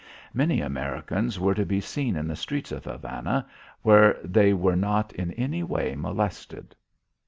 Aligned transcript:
Many 0.33 0.61
Americans 0.61 1.39
were 1.39 1.53
to 1.53 1.63
be 1.63 1.79
seen 1.79 2.15
in 2.15 2.27
the 2.27 2.35
streets 2.35 2.71
of 2.71 2.85
Havana 2.85 3.45
where 3.83 4.17
they 4.23 4.51
were 4.51 4.75
not 4.75 5.13
in 5.13 5.31
any 5.33 5.61
way 5.61 5.93
molested. 5.95 6.75